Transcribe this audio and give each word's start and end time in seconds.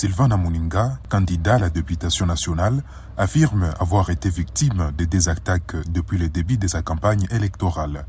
Sylvain 0.00 0.30
Amuninga, 0.30 1.00
candidat 1.08 1.56
à 1.56 1.58
la 1.58 1.70
députation 1.70 2.24
nationale, 2.24 2.84
affirme 3.16 3.72
avoir 3.80 4.10
été 4.10 4.30
victime 4.30 4.92
de 4.96 5.04
des 5.04 5.28
attaques 5.28 5.74
depuis 5.90 6.18
le 6.18 6.28
début 6.28 6.56
de 6.56 6.68
sa 6.68 6.82
campagne 6.82 7.26
électorale. 7.32 8.06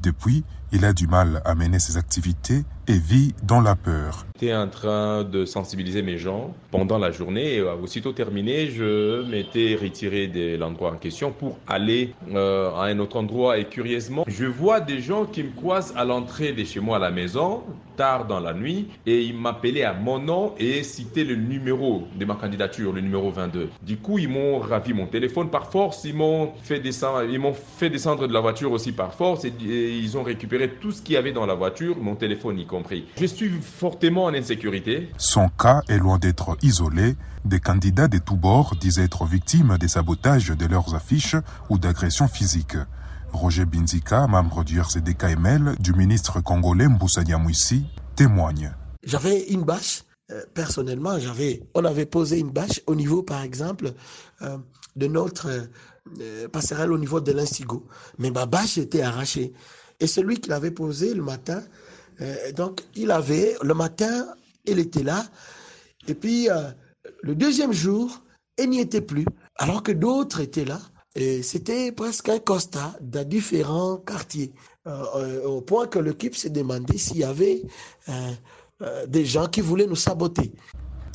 Depuis, 0.00 0.46
il 0.72 0.86
a 0.86 0.94
du 0.94 1.06
mal 1.06 1.42
à 1.44 1.54
mener 1.54 1.78
ses 1.78 1.98
activités 1.98 2.64
et 2.88 2.98
vit 2.98 3.34
dans 3.42 3.60
la 3.60 3.74
peur. 3.74 4.26
J'étais 4.38 4.54
en 4.54 4.68
train 4.68 5.24
de 5.24 5.44
sensibiliser 5.44 6.02
mes 6.02 6.18
gens 6.18 6.54
pendant 6.70 6.98
la 6.98 7.10
journée 7.10 7.54
et 7.54 7.62
aussitôt 7.62 8.12
terminé, 8.12 8.70
je 8.70 9.22
m'étais 9.28 9.76
retiré 9.80 10.26
de 10.26 10.56
l'endroit 10.56 10.92
en 10.92 10.96
question 10.96 11.32
pour 11.32 11.58
aller 11.66 12.12
euh, 12.34 12.70
à 12.74 12.84
un 12.84 12.98
autre 12.98 13.16
endroit 13.16 13.58
et 13.58 13.64
curieusement, 13.64 14.24
je 14.26 14.44
vois 14.44 14.80
des 14.80 15.00
gens 15.00 15.24
qui 15.24 15.42
me 15.42 15.50
croisent 15.50 15.94
à 15.96 16.04
l'entrée 16.04 16.52
de 16.52 16.64
chez 16.64 16.80
moi 16.80 16.96
à 16.96 17.00
la 17.00 17.10
maison 17.10 17.62
tard 17.96 18.26
dans 18.26 18.40
la 18.40 18.52
nuit 18.52 18.88
et 19.06 19.22
ils 19.22 19.36
m'appelaient 19.36 19.82
à 19.82 19.94
mon 19.94 20.18
nom 20.18 20.52
et 20.58 20.82
citaient 20.82 21.24
le 21.24 21.34
numéro 21.34 22.02
de 22.14 22.24
ma 22.24 22.34
candidature, 22.34 22.92
le 22.92 23.00
numéro 23.00 23.30
22. 23.30 23.70
Du 23.82 23.96
coup, 23.96 24.18
ils 24.18 24.28
m'ont 24.28 24.58
ravi 24.58 24.92
mon 24.92 25.06
téléphone 25.06 25.48
par 25.48 25.70
force, 25.70 26.04
ils 26.04 26.14
m'ont 26.14 26.52
fait 26.62 26.78
descendre, 26.78 27.24
ils 27.24 27.38
m'ont 27.38 27.54
fait 27.54 27.88
descendre 27.88 28.28
de 28.28 28.32
la 28.34 28.40
voiture 28.40 28.70
aussi 28.70 28.92
par 28.92 29.14
force 29.14 29.44
et, 29.44 29.52
et 29.66 29.98
ils 29.98 30.16
ont 30.18 30.22
récupéré 30.22 30.68
tout 30.68 30.92
ce 30.92 31.00
qu'il 31.00 31.14
y 31.14 31.16
avait 31.18 31.32
dans 31.32 31.46
la 31.46 31.54
voiture, 31.54 31.96
mon 31.98 32.14
téléphone 32.14 32.58
y 32.58 32.66
compris. 32.76 33.06
Je 33.18 33.24
suis 33.24 33.50
fortement 33.62 34.24
en 34.24 34.34
insécurité. 34.34 35.08
Son 35.16 35.48
cas 35.48 35.80
est 35.88 35.98
loin 35.98 36.18
d'être 36.18 36.58
isolé. 36.62 37.16
Des 37.44 37.58
candidats 37.58 38.08
de 38.08 38.18
tous 38.18 38.36
bords 38.36 38.74
disent 38.78 38.98
être 38.98 39.24
victimes 39.24 39.78
des 39.78 39.88
sabotages 39.88 40.48
de 40.48 40.66
leurs 40.66 40.94
affiches 40.94 41.36
ou 41.70 41.78
d'agressions 41.78 42.28
physiques. 42.28 42.76
Roger 43.32 43.64
Binzika, 43.64 44.26
membre 44.26 44.62
du 44.62 44.78
RCDKML, 44.78 45.76
du 45.80 45.94
ministre 45.94 46.42
congolais 46.42 46.88
Mboussa 46.88 47.24
Nyamwisi, 47.24 47.86
témoigne. 48.14 48.74
J'avais 49.04 49.44
une 49.48 49.62
bâche. 49.62 50.02
Euh, 50.30 50.42
personnellement, 50.52 51.18
j'avais, 51.18 51.62
on 51.74 51.84
avait 51.84 52.04
posé 52.04 52.38
une 52.40 52.50
bâche 52.50 52.82
au 52.86 52.94
niveau, 52.94 53.22
par 53.22 53.42
exemple, 53.42 53.92
euh, 54.42 54.58
de 54.96 55.06
notre 55.06 55.48
euh, 56.20 56.48
passerelle 56.48 56.92
au 56.92 56.98
niveau 56.98 57.20
de 57.20 57.32
l'Instigo. 57.32 57.86
Mais 58.18 58.30
ma 58.30 58.44
bâche 58.44 58.76
était 58.76 59.02
arrachée. 59.02 59.54
Et 59.98 60.06
celui 60.06 60.40
qui 60.40 60.50
l'avait 60.50 60.72
posé 60.72 61.14
le 61.14 61.22
matin, 61.22 61.62
euh, 62.20 62.52
donc 62.52 62.82
il 62.94 63.10
avait, 63.10 63.56
le 63.62 63.74
matin, 63.74 64.26
il 64.64 64.78
était 64.78 65.02
là. 65.02 65.24
Et 66.08 66.14
puis, 66.14 66.50
euh, 66.50 66.70
le 67.22 67.34
deuxième 67.34 67.72
jour, 67.72 68.22
il 68.58 68.70
n'y 68.70 68.80
était 68.80 69.00
plus. 69.00 69.26
Alors 69.56 69.82
que 69.82 69.92
d'autres 69.92 70.40
étaient 70.40 70.64
là. 70.64 70.80
Et 71.14 71.42
c'était 71.42 71.92
presque 71.92 72.28
un 72.28 72.38
constat 72.38 72.94
dans 73.00 73.26
différents 73.26 73.96
quartiers. 73.96 74.52
Euh, 74.86 75.44
au 75.44 75.62
point 75.62 75.86
que 75.86 75.98
l'équipe 75.98 76.36
s'est 76.36 76.50
demandé 76.50 76.96
s'il 76.98 77.18
y 77.18 77.24
avait 77.24 77.62
des 79.08 79.24
gens 79.24 79.46
qui 79.46 79.62
voulaient 79.62 79.86
nous 79.86 79.96
saboter. 79.96 80.52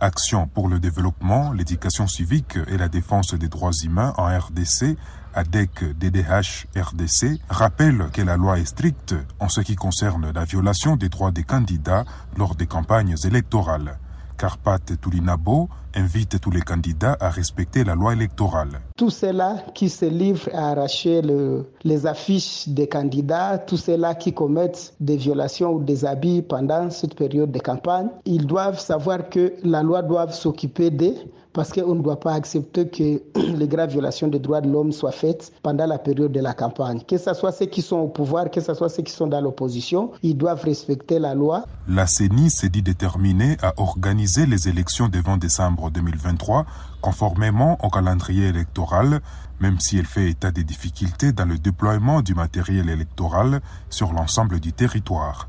Action 0.00 0.48
pour 0.48 0.68
le 0.68 0.80
développement, 0.80 1.52
l'éducation 1.52 2.06
civique 2.06 2.56
et 2.68 2.78
la 2.78 2.88
défense 2.88 3.34
des 3.34 3.48
droits 3.48 3.70
humains 3.84 4.14
en 4.16 4.26
RDC, 4.26 4.96
ADEC 5.34 5.96
DDH 5.98 6.66
RDC, 6.76 7.40
rappelle 7.48 8.08
que 8.12 8.22
la 8.22 8.36
loi 8.36 8.58
est 8.58 8.64
stricte 8.64 9.14
en 9.38 9.48
ce 9.48 9.60
qui 9.60 9.76
concerne 9.76 10.32
la 10.32 10.44
violation 10.44 10.96
des 10.96 11.08
droits 11.08 11.30
des 11.30 11.44
candidats 11.44 12.04
lors 12.36 12.54
des 12.54 12.66
campagnes 12.66 13.14
électorales. 13.24 13.98
Carpat 14.36 14.96
Toulinabo 15.00 15.68
invite 15.94 16.40
tous 16.40 16.50
les 16.50 16.60
candidats 16.60 17.16
à 17.20 17.30
respecter 17.30 17.84
la 17.84 17.94
loi 17.94 18.12
électorale. 18.12 18.80
Tous 18.96 19.10
ceux-là 19.10 19.56
qui 19.74 19.88
se 19.88 20.04
livrent 20.04 20.48
à 20.52 20.70
arracher 20.70 21.22
le, 21.22 21.66
les 21.84 22.06
affiches 22.06 22.68
des 22.68 22.88
candidats, 22.88 23.58
tous 23.58 23.76
ceux-là 23.76 24.14
qui 24.14 24.32
commettent 24.32 24.94
des 25.00 25.16
violations 25.16 25.72
ou 25.72 25.82
des 25.82 26.04
abus 26.04 26.42
pendant 26.42 26.90
cette 26.90 27.14
période 27.14 27.50
de 27.50 27.58
campagne, 27.58 28.08
ils 28.24 28.46
doivent 28.46 28.80
savoir 28.80 29.28
que 29.28 29.54
la 29.62 29.82
loi 29.82 30.02
doit 30.02 30.30
s'occuper 30.30 30.90
d'eux 30.90 31.14
parce 31.52 31.72
qu'on 31.72 31.94
ne 31.94 32.02
doit 32.02 32.20
pas 32.20 32.34
accepter 32.34 32.88
que 32.88 33.22
les 33.56 33.68
graves 33.68 33.90
violations 33.90 34.28
des 34.28 34.38
droits 34.38 34.60
de 34.60 34.70
l'homme 34.70 34.92
soient 34.92 35.12
faites 35.12 35.52
pendant 35.62 35.86
la 35.86 35.98
période 35.98 36.32
de 36.32 36.40
la 36.40 36.54
campagne. 36.54 37.00
Que 37.06 37.18
ce 37.18 37.34
soit 37.34 37.52
ceux 37.52 37.66
qui 37.66 37.82
sont 37.82 37.98
au 37.98 38.08
pouvoir, 38.08 38.50
que 38.50 38.60
ce 38.60 38.74
soit 38.74 38.88
ceux 38.88 39.02
qui 39.02 39.12
sont 39.12 39.26
dans 39.26 39.40
l'opposition, 39.40 40.12
ils 40.22 40.36
doivent 40.36 40.62
respecter 40.62 41.18
la 41.18 41.34
loi. 41.34 41.64
La 41.88 42.06
CENI 42.06 42.50
s'est 42.50 42.68
dit 42.68 42.82
déterminée 42.82 43.56
à 43.62 43.74
organiser 43.78 44.46
les 44.46 44.68
élections 44.68 45.08
devant 45.08 45.36
décembre 45.36 45.79
2023 45.88 46.66
conformément 47.00 47.82
au 47.82 47.88
calendrier 47.88 48.48
électoral, 48.48 49.20
même 49.60 49.80
si 49.80 49.96
elle 49.96 50.04
fait 50.04 50.28
état 50.28 50.50
des 50.50 50.64
difficultés 50.64 51.32
dans 51.32 51.46
le 51.46 51.58
déploiement 51.58 52.20
du 52.20 52.34
matériel 52.34 52.90
électoral 52.90 53.62
sur 53.88 54.12
l'ensemble 54.12 54.60
du 54.60 54.74
territoire. 54.74 55.48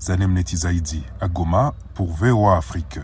Zanem 0.00 0.32
Netizaidi, 0.32 1.04
à 1.20 1.28
Goma, 1.28 1.74
pour 1.94 2.12
VOA 2.12 2.56
Afrique. 2.56 2.98